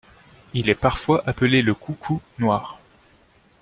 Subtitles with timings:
[0.55, 2.79] Il est parfois appelé le coucou noir.